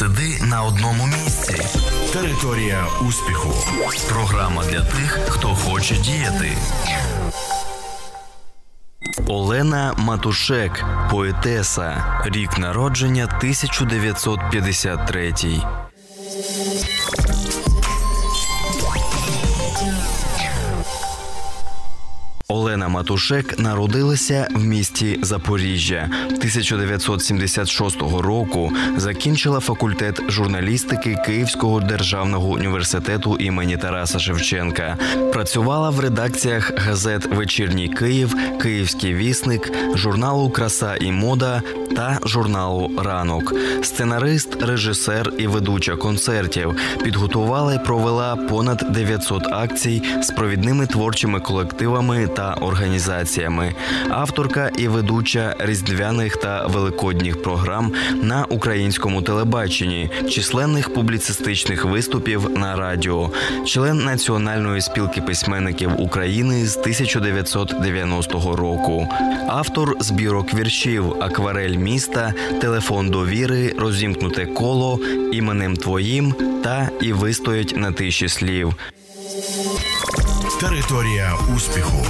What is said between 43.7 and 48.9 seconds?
Сценарист, режисер і ведуча концертів підготувала і провела понад